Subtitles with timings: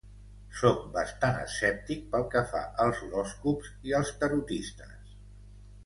[0.61, 5.19] Soc bastant escèptic pel que fa als horòscops i als tarotistes.